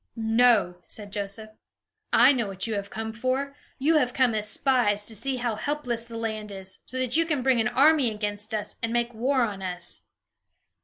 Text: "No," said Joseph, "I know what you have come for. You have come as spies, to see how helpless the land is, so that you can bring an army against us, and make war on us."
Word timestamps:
"No," 0.15 0.81
said 0.87 1.13
Joseph, 1.13 1.51
"I 2.11 2.31
know 2.31 2.47
what 2.47 2.65
you 2.65 2.73
have 2.73 2.89
come 2.89 3.13
for. 3.13 3.55
You 3.77 3.97
have 3.97 4.15
come 4.15 4.33
as 4.33 4.49
spies, 4.49 5.05
to 5.05 5.13
see 5.15 5.35
how 5.35 5.55
helpless 5.55 6.05
the 6.05 6.17
land 6.17 6.51
is, 6.51 6.79
so 6.85 6.97
that 6.97 7.17
you 7.17 7.23
can 7.27 7.43
bring 7.43 7.61
an 7.61 7.67
army 7.67 8.09
against 8.09 8.51
us, 8.51 8.77
and 8.81 8.91
make 8.91 9.13
war 9.13 9.43
on 9.43 9.61
us." 9.61 10.01